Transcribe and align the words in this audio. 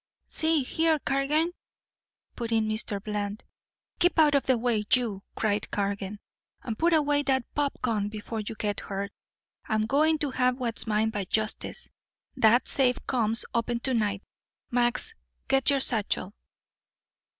"See 0.27 0.63
here, 0.63 0.97
Cargan" 0.97 1.53
put 2.35 2.51
in 2.51 2.67
Mr. 2.67 2.99
Bland. 3.03 3.43
"Keep 3.99 4.17
out 4.17 4.33
of 4.33 4.47
the 4.47 4.57
way, 4.57 4.83
you," 4.91 5.21
cried 5.35 5.69
Cargan. 5.69 6.17
"And 6.63 6.75
put 6.75 6.91
away 6.91 7.21
that 7.21 7.45
pop 7.53 7.79
gun 7.83 8.09
before 8.09 8.39
you 8.39 8.55
get 8.55 8.79
hurt. 8.79 9.11
I'm 9.69 9.85
going 9.85 10.17
to 10.17 10.31
have 10.31 10.57
what's 10.59 10.87
mine 10.87 11.11
by 11.11 11.25
justice. 11.25 11.87
That 12.35 12.67
safe 12.67 12.97
comes 13.05 13.45
open 13.53 13.79
to 13.81 13.93
night. 13.93 14.23
Max, 14.71 15.13
get 15.47 15.69
your 15.69 15.81
satchel." 15.81 16.33